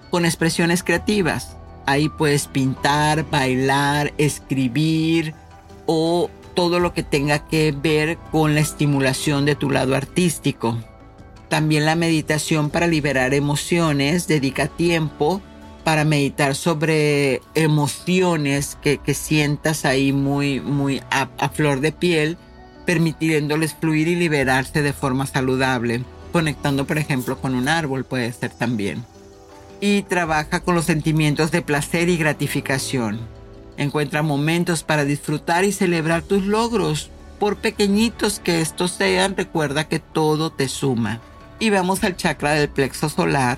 [0.09, 1.57] con expresiones creativas.
[1.85, 5.33] Ahí puedes pintar, bailar, escribir
[5.85, 10.77] o todo lo que tenga que ver con la estimulación de tu lado artístico.
[11.49, 15.41] También la meditación para liberar emociones dedica tiempo
[15.83, 22.37] para meditar sobre emociones que, sientas ahí muy, muy a, flor de piel,
[22.85, 28.51] permitiéndoles fluir y liberarse de forma saludable, conectando por ejemplo con un árbol puede ser
[28.51, 29.05] también.
[29.79, 33.19] Y trabaja con los sentimientos de placer y gratificación.
[33.77, 37.09] Encuentra momentos para disfrutar y celebrar tus logros.
[37.39, 41.19] Por pequeñitos que estos sean, recuerda que todo te suma.
[41.57, 43.57] Y vamos al chakra del plexo solar,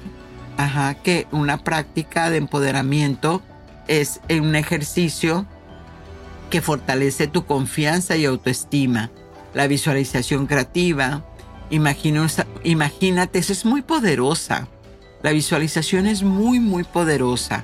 [0.58, 3.42] Ajá, que una práctica de empoderamiento
[3.88, 5.46] es un ejercicio
[6.50, 9.10] que fortalece tu confianza y autoestima.
[9.54, 11.24] La visualización creativa,
[11.70, 14.68] imagínate, eso es muy poderosa.
[15.24, 17.64] La visualización es muy, muy poderosa.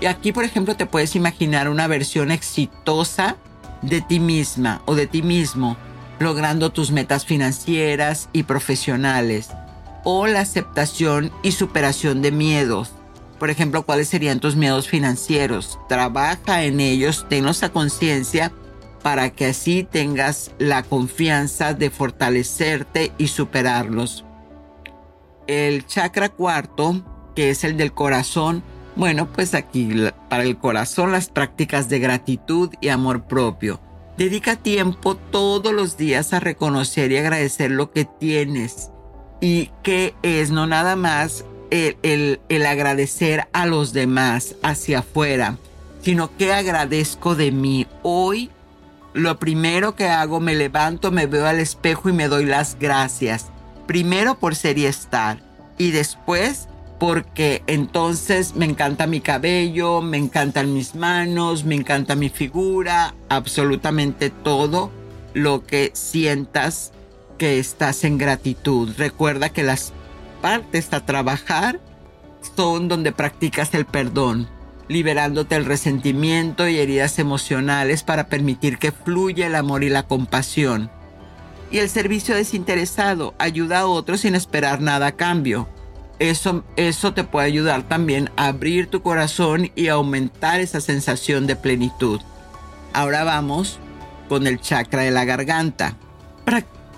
[0.00, 3.36] Y aquí, por ejemplo, te puedes imaginar una versión exitosa
[3.82, 5.76] de ti misma o de ti mismo,
[6.20, 9.50] logrando tus metas financieras y profesionales
[10.10, 12.92] o la aceptación y superación de miedos.
[13.38, 15.78] Por ejemplo, ¿cuáles serían tus miedos financieros?
[15.86, 18.50] Trabaja en ellos, tenlos a conciencia
[19.02, 24.24] para que así tengas la confianza de fortalecerte y superarlos.
[25.46, 27.04] El chakra cuarto
[27.36, 28.62] que es el del corazón,
[28.96, 29.90] bueno, pues aquí
[30.30, 33.78] para el corazón las prácticas de gratitud y amor propio.
[34.16, 38.90] Dedica tiempo todos los días a reconocer y agradecer lo que tienes
[39.40, 45.58] y que es no nada más el, el, agradecer a los demás hacia afuera,
[46.02, 47.86] sino que agradezco de mí.
[48.02, 48.50] Hoy
[49.12, 53.46] lo primero que hago, me levanto, me veo al espejo y me doy las gracias.
[53.86, 55.40] Primero por ser y estar
[55.76, 56.68] y después
[56.98, 64.30] porque entonces me encanta mi cabello, me encantan mis manos, me encanta mi figura, absolutamente
[64.30, 64.90] todo
[65.32, 66.92] lo que sientas
[67.38, 68.92] que estás en gratitud.
[68.98, 69.92] Recuerda que las
[70.42, 71.80] partes a trabajar
[72.56, 74.48] son donde practicas el perdón,
[74.88, 80.90] liberándote el resentimiento y heridas emocionales para permitir que fluya el amor y la compasión.
[81.70, 85.68] Y el servicio desinteresado ayuda a otros sin esperar nada a cambio.
[86.18, 91.54] Eso, eso te puede ayudar también a abrir tu corazón y aumentar esa sensación de
[91.54, 92.20] plenitud.
[92.92, 93.78] Ahora vamos
[94.28, 95.96] con el chakra de la garganta.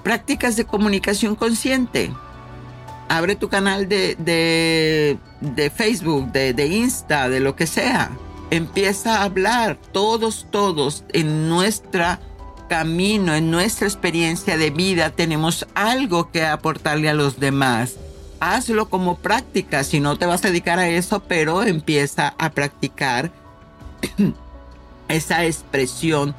[0.02, 2.10] Prácticas de comunicación consciente
[3.08, 4.16] abre tu canal de,
[5.40, 8.10] de, Facebook, de, de Insta, de lo que sea.
[8.50, 12.20] Empieza a hablar, todos, todos, en nuestra
[12.70, 17.96] camino, en nuestra experiencia de vida, tenemos algo que aportarle a los demás.
[18.38, 23.32] Hazlo como práctica, si no te vas a dedicar a eso, pero empieza a practicar
[25.08, 26.32] esa expresión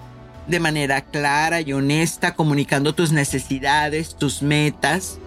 [0.51, 5.17] de manera clara y honesta, comunicando tus necesidades, tus metas,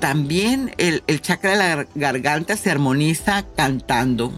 [0.00, 4.32] también el, chakra de la garganta se armoniza cantando.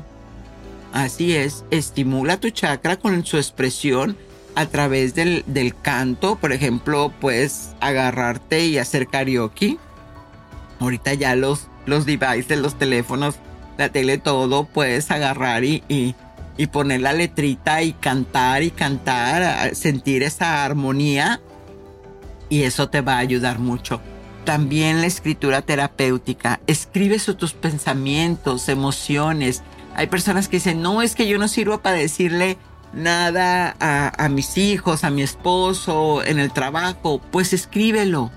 [0.93, 4.16] Así es, estimula tu chakra con su expresión
[4.55, 6.37] a través del, canto.
[6.37, 9.77] Por ejemplo, puedes agarrarte y hacer karaoke.
[10.81, 13.37] Ahorita ya los, los devices, los teléfonos,
[13.77, 16.14] la tele, todo, puedes agarrar y, y,
[16.61, 21.41] y poner la letrita y cantar y cantar, sentir esa armonía.
[22.51, 24.03] Y eso te va a ayudar mucho
[24.45, 26.61] también la escritura terapéutica.
[26.67, 29.63] Escribe tus pensamientos, emociones.
[29.95, 32.59] Hay personas que dicen, no, es que yo no sirvo para decirle
[32.93, 37.23] nada a, a mis hijos, a mi esposo, en el trabajo.
[37.31, 38.31] Pues escríbelo.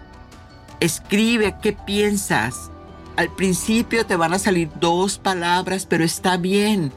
[0.79, 2.71] Escribe qué piensas.
[3.17, 6.93] Al principio te van a salir dos palabras, pero está bien.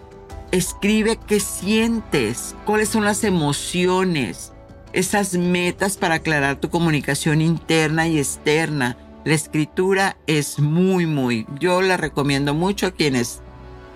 [0.53, 4.53] Escribe qué sientes, cuáles son las emociones,
[4.93, 8.97] esas metas para aclarar tu comunicación interna y externa.
[9.25, 13.43] La escritura es muy, muy, yo la recomiendo mucho a quienes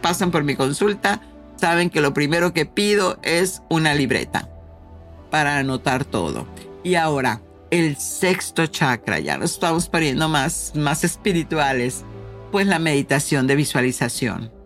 [0.03, 1.23] pasan por mi consulta.
[1.57, 4.49] Saben que lo primero que pido es una libreta
[5.31, 6.47] para anotar todo.
[6.83, 12.05] Y ahora, el sexto chakra, ya nos estamos poniendo más, más espirituales,
[12.51, 14.60] pues la meditación de visualización.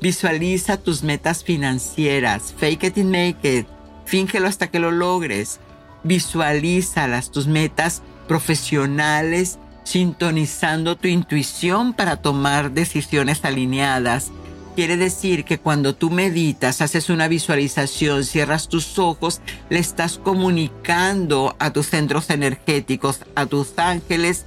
[0.00, 3.66] Visualiza tus metas financieras, fake it and make it,
[4.04, 5.60] fíngelo hasta que lo logres
[6.04, 14.30] visualízalas, tus metas profesionales, sintonizando tu intuición para tomar decisiones alineadas.
[14.76, 19.40] Quiere decir que cuando tú meditas, haces una visualización, cierras tus ojos,
[19.70, 24.44] le estás comunicando a tus centros energéticos, a tus ángeles,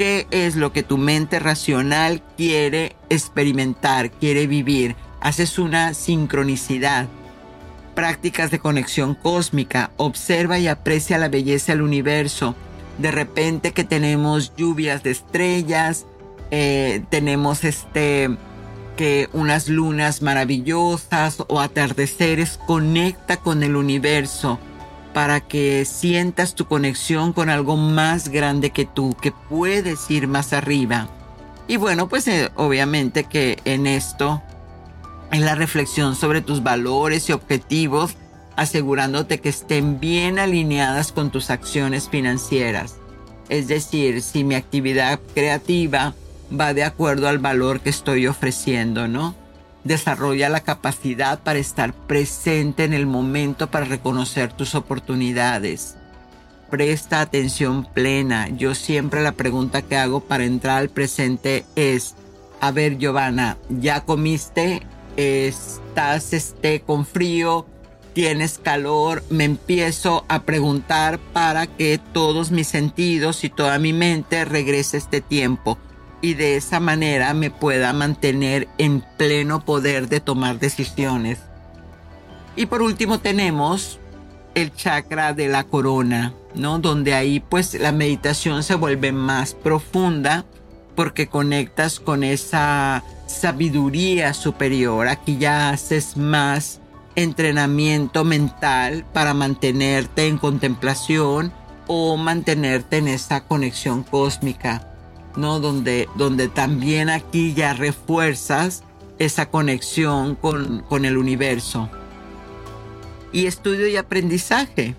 [0.00, 4.96] qué es lo que tu mente racional quiere experimentar, quiere vivir.
[5.20, 7.06] Haces una sincronicidad
[7.94, 12.54] prácticas de conexión cósmica, observa y aprecia la belleza del universo.
[12.96, 16.06] De repente que tenemos lluvias de estrellas,
[16.50, 18.30] eh, tenemos este
[18.96, 24.58] que unas lunas maravillosas o atardeceres, conecta con el universo
[25.12, 30.52] para que sientas tu conexión con algo más grande que tú, que puedes ir más
[30.52, 31.08] arriba.
[31.66, 34.42] Y bueno, pues eh, obviamente que en esto
[35.32, 38.16] en la reflexión sobre tus valores y objetivos,
[38.56, 42.96] asegurándote que estén bien alineadas con tus acciones financieras.
[43.48, 46.14] Es decir, si mi actividad creativa
[46.58, 49.34] va de acuerdo al valor que estoy ofreciendo, ¿no?
[49.84, 55.96] Desarrolla la capacidad para estar presente en el momento para reconocer tus oportunidades.
[56.70, 58.48] Presta atención plena.
[58.48, 62.14] Yo siempre la pregunta que hago para entrar al presente es,
[62.60, 64.82] a ver Giovanna, ¿ya comiste?
[65.16, 67.66] estás este, con frío,
[68.12, 74.44] tienes calor, me empiezo a preguntar para que todos mis sentidos y toda mi mente
[74.44, 75.78] regrese este tiempo
[76.22, 81.40] y de esa manera me pueda mantener en pleno poder de tomar decisiones.
[82.56, 83.98] Y por último tenemos
[84.54, 86.78] el chakra de la corona, ¿no?
[86.78, 90.44] Donde ahí pues la meditación se vuelve más profunda
[90.94, 95.08] porque conectas con esa sabiduría superior.
[95.08, 96.80] Aquí ya haces más
[97.14, 101.52] entrenamiento mental para mantenerte en contemplación
[101.86, 104.89] o mantenerte en esta conexión cósmica,
[105.36, 105.60] ¿no?
[105.60, 108.84] Donde, donde también aquí ya refuerzas
[109.18, 111.88] esa conexión con, con el universo.
[113.32, 114.94] Y estudio y aprendizaje,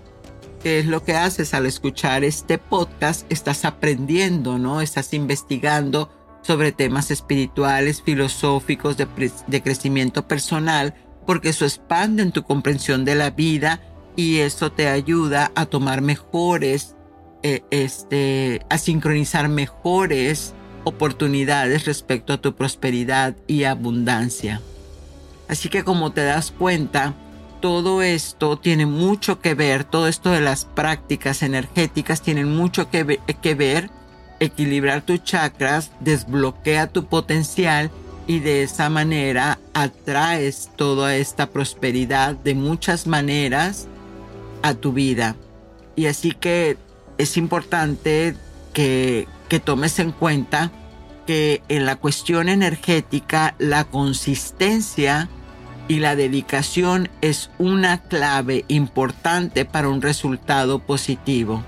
[0.62, 4.80] que es lo que haces al escuchar este podcast, estás aprendiendo, ¿no?
[4.80, 6.10] Estás investigando
[6.42, 10.94] sobre temas espirituales, filosóficos, de, crecimiento personal,
[11.26, 13.80] porque eso expande en tu comprensión de la vida
[14.16, 16.96] y eso te ayuda a tomar mejores,
[17.42, 24.60] eh, este, a sincronizar mejores oportunidades respecto a tu prosperidad y abundancia.
[25.48, 27.14] Así que como te das cuenta,
[27.60, 33.20] todo esto tiene mucho que ver, todo esto de las prácticas energéticas tienen mucho que,
[33.40, 33.90] que ver
[34.40, 37.90] equilibrar tus chakras, desbloquea tu potencial
[38.26, 43.86] y de esa manera atraes toda esta prosperidad de muchas maneras
[44.62, 45.36] a tu vida.
[45.94, 46.76] Y así que
[47.18, 48.34] es importante
[48.72, 50.70] que, que tomes en cuenta
[51.26, 55.28] que en la cuestión energética la consistencia
[55.88, 61.62] y la dedicación es una clave importante para un resultado positivo.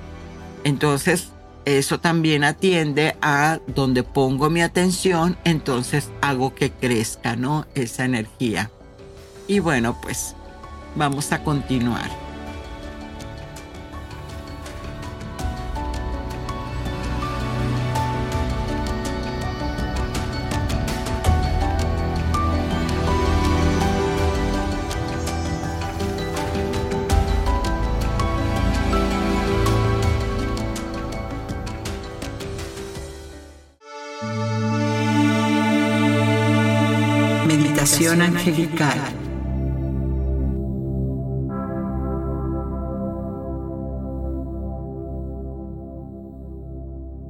[0.64, 1.28] Entonces,
[1.64, 7.66] eso también atiende a donde pongo mi atención, entonces hago que crezca, ¿no?
[7.74, 8.70] Esa energía.
[9.46, 10.34] Y bueno, pues
[10.94, 12.23] vamos a continuar.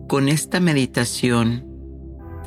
[0.09, 1.65] Con esta meditación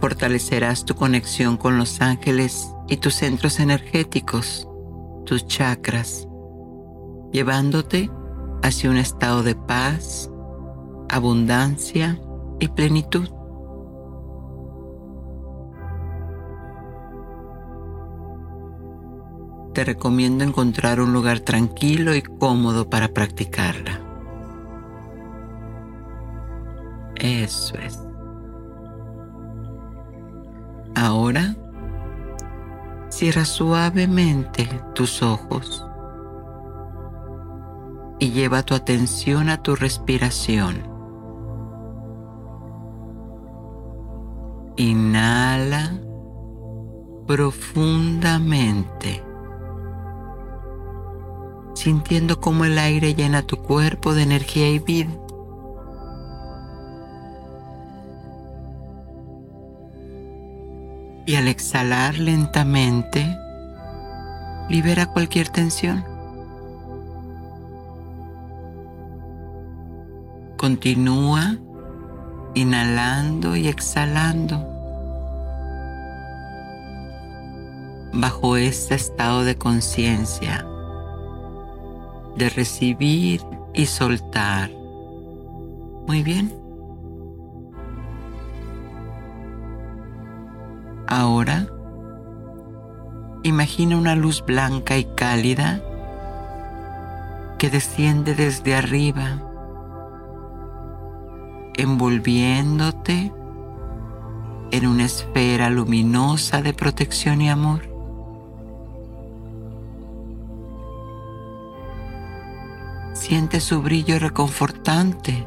[0.02, 4.68] fortalecerás tu conexión con los ángeles y tus centros energéticos,
[5.26, 6.28] tus chakras,
[7.32, 8.12] llevándote
[8.64, 10.30] hacia un estado de paz,
[11.08, 12.20] abundancia
[12.60, 13.37] y plenitud.
[19.78, 24.02] Te recomiendo encontrar un lugar tranquilo y cómodo para practicarla.
[27.14, 28.00] Eso es.
[30.96, 31.56] Ahora,
[33.10, 35.86] cierra suavemente tus ojos
[38.18, 40.82] y lleva tu atención a tu respiración.
[44.76, 46.00] Inhala
[47.28, 49.27] profundamente
[51.78, 55.12] sintiendo cómo el aire llena tu cuerpo de energía y vida.
[61.28, 63.38] Y al exhalar lentamente,
[64.70, 66.04] libera cualquier tensión.
[70.58, 71.58] Continúa
[72.56, 74.66] inhalando y exhalando
[78.14, 80.66] bajo este estado de conciencia
[82.38, 83.42] de recibir
[83.74, 84.70] y soltar.
[86.08, 86.54] Muy bien.
[91.08, 91.68] Ahora,
[93.44, 95.82] imagina una luz blanca y cálida
[97.58, 99.42] que desciende desde arriba,
[101.76, 103.32] envolviéndote
[104.72, 107.97] en una esfera luminosa de protección y amor.
[113.28, 115.46] Siente su brillo reconfortante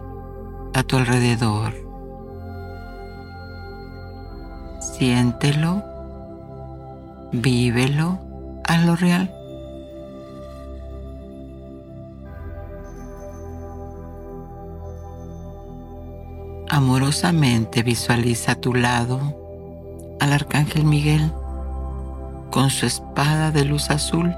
[0.74, 1.72] a tu alrededor.
[4.83, 5.83] Siéntelo,
[7.33, 8.18] vívelo
[8.64, 9.35] a lo real.
[16.68, 19.20] Amorosamente visualiza a tu lado
[20.20, 21.33] al Arcángel Miguel
[22.51, 24.35] con su espada de luz azul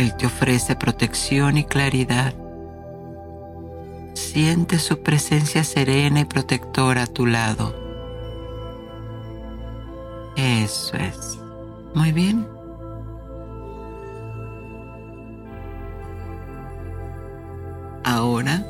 [0.00, 2.32] Él te ofrece protección y claridad.
[4.14, 7.74] Siente su presencia serena y protectora a tu lado.
[10.36, 11.38] Eso es.
[11.92, 12.48] Muy bien.
[18.02, 18.64] Ahora,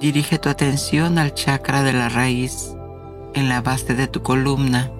[0.00, 2.74] Dirige tu atención al chakra de la raíz
[3.32, 4.90] en la base de tu columna.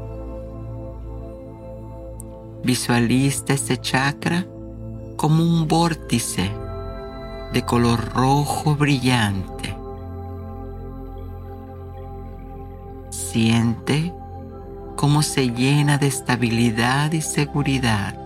[2.62, 4.46] Visualiza este chakra
[5.24, 6.50] como un vórtice
[7.54, 9.74] de color rojo brillante.
[13.08, 14.12] Siente
[14.96, 18.18] cómo se llena de estabilidad y seguridad.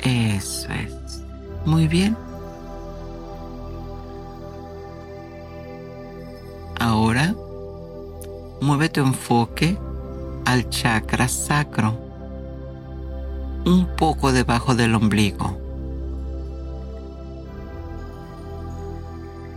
[0.00, 1.24] Eso es.
[1.64, 2.14] Muy bien.
[6.78, 7.34] Ahora,
[8.60, 9.78] mueve tu enfoque
[10.44, 12.09] al chakra sacro,
[13.64, 15.58] un poco debajo del ombligo.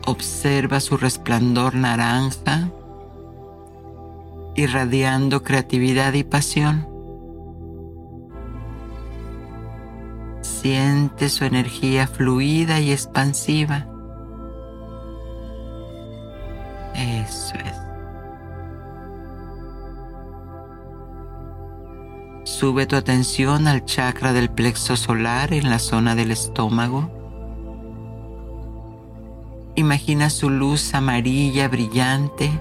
[0.05, 2.69] Observa su resplandor naranja,
[4.55, 6.87] irradiando creatividad y pasión.
[10.41, 13.87] Siente su energía fluida y expansiva.
[16.95, 17.72] Eso es.
[22.63, 27.11] Sube tu atención al chakra del plexo solar en la zona del estómago.
[29.75, 32.57] Imagina su luz amarilla brillante,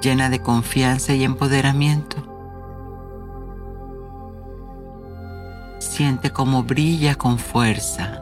[0.00, 2.16] llena de confianza y empoderamiento.
[5.80, 8.20] Siente cómo brilla con fuerza.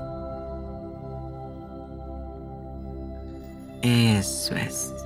[3.83, 5.02] Eso es.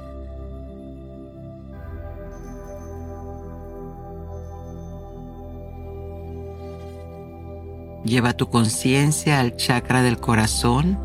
[8.06, 10.96] Lleva tu conciencia al chakra del corazón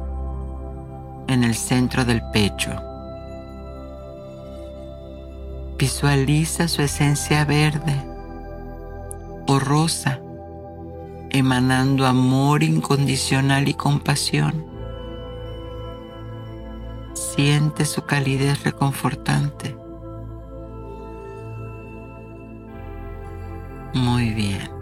[1.28, 2.70] en el centro del pecho.
[5.80, 8.00] Visualiza su esencia verde
[9.48, 10.20] o rosa,
[11.32, 14.64] emanando amor incondicional y compasión.
[17.16, 19.76] Siente su calidez reconfortante.
[23.96, 24.81] Muy bien.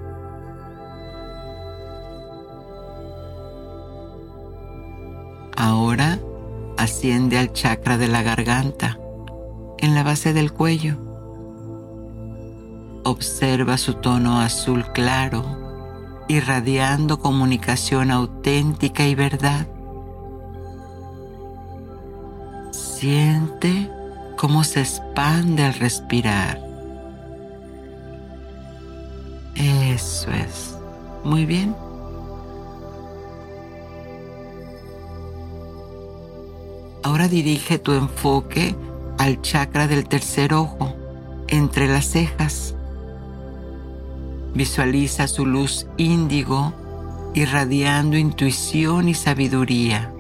[5.60, 6.18] Ahora
[6.78, 8.97] asciende al chakra de la garganta,
[9.78, 10.95] en la base del cuello.
[13.03, 19.68] Observa su tono azul claro, irradiando comunicación auténtica y verdad.
[22.72, 23.91] Siente
[24.38, 26.62] cómo se expande al respirar.
[29.55, 30.78] Eso es.
[31.26, 31.76] Muy bien.
[37.04, 38.76] Ahora dirige tu enfoque
[39.18, 40.95] al chakra del tercer ojo,
[41.47, 42.76] entre las cejas.
[44.54, 46.74] Visualiza su luz índigo
[47.34, 50.12] irradiando intuición y sabiduría.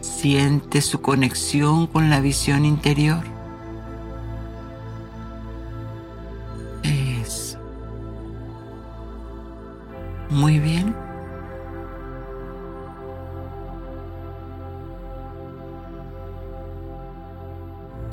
[0.00, 3.24] Siente su conexión con la visión interior.
[6.82, 7.58] Eso.
[10.30, 10.81] Muy bien.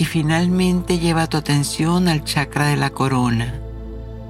[0.09, 3.53] Finalmente lleva tu atención al chakra de la corona,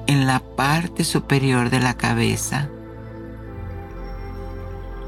[0.07, 2.67] en la parte superior de la cabeza.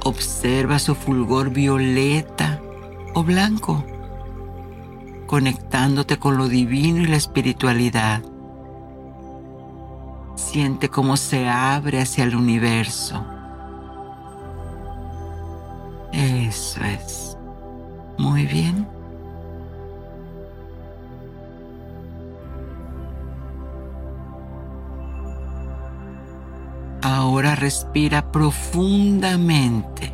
[0.05, 2.61] Observa su fulgor violeta
[3.13, 3.84] o blanco,
[5.28, 8.24] conectándote con lo divino y la espiritualidad.
[10.36, 13.26] Siente cómo se abre hacia el universo.
[16.13, 17.38] Eso es.
[18.17, 18.91] Muy bien.
[27.22, 30.11] Ahora respira profundamente.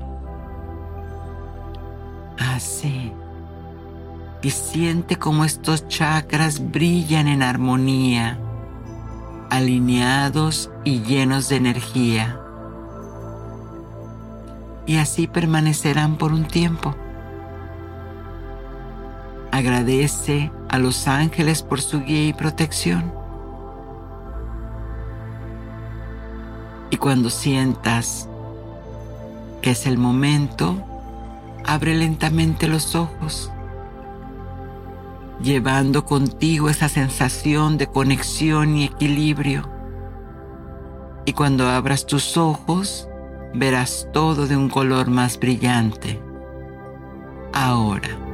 [2.37, 3.13] Así.
[4.41, 8.37] Y siente como estos chakras brillan en armonía,
[9.49, 12.41] alineados y llenos de energía.
[14.85, 16.93] Y así permanecerán por un tiempo.
[19.53, 23.16] Agradece a los ángeles por su guía y protección.
[26.89, 28.29] Y cuando sientas
[29.61, 30.83] que es el momento,
[31.65, 33.51] abre lentamente los ojos,
[35.41, 39.69] llevando contigo esa sensación de conexión y equilibrio.
[41.25, 43.09] Y cuando abras tus ojos,
[43.53, 46.21] verás todo de un color más brillante.
[47.53, 48.26] Ahora.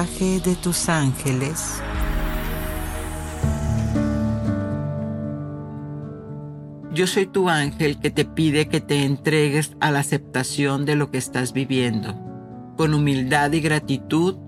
[0.00, 1.82] De tus ángeles.
[6.94, 11.10] Yo soy tu ángel que te pide que te entregues a la aceptación de lo
[11.10, 12.14] que estás viviendo,
[12.78, 14.38] con humildad y gratitud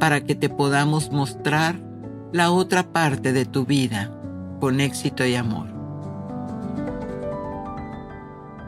[0.00, 1.78] para que te podamos mostrar
[2.32, 4.10] la otra parte de tu vida,
[4.60, 5.71] con éxito y amor.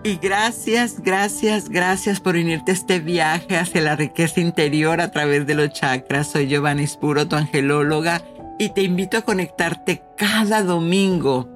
[0.06, 5.46] Y gracias, gracias, gracias por unirte a este viaje hacia la riqueza interior a través
[5.46, 6.30] de los chakras.
[6.30, 8.20] Soy Giovanni Spuro, tu angelóloga,
[8.58, 11.48] y te invito a conectarte cada domingo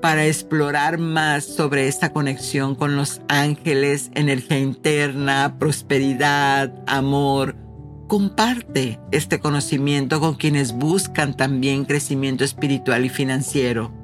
[0.00, 7.56] para explorar más sobre esta conexión con los ángeles, energía interna, prosperidad, amor.
[8.06, 13.99] Comparte este conocimiento con quienes buscan también crecimiento espiritual y financiero.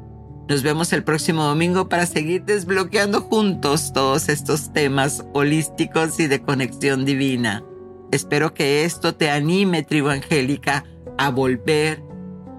[0.48, 6.40] Nos vemos el próximo domingo para seguir desbloqueando juntos todos estos temas holísticos y de
[6.40, 7.64] conexión divina.
[8.12, 10.84] Espero que esto te anime, tribu angélica,
[11.18, 12.00] a volver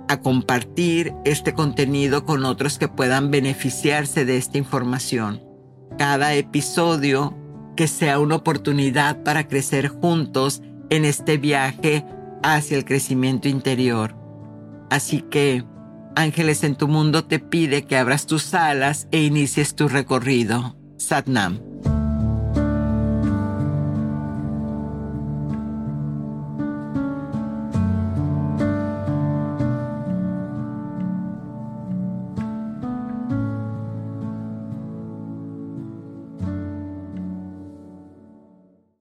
[0.09, 5.41] a compartir este contenido con otros que puedan beneficiarse de esta información.
[5.97, 7.37] Cada episodio
[7.77, 12.05] que sea una oportunidad para crecer juntos en este viaje
[12.43, 14.13] hacia el crecimiento interior.
[14.89, 15.63] Así que
[16.17, 20.75] Ángeles en tu mundo te pide que abras tus alas e inicies tu recorrido.
[20.97, 21.59] Satnam.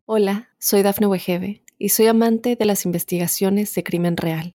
[0.05, 4.55] Hola, soy Dafne Wegebe y soy amante de las investigaciones de crimen real.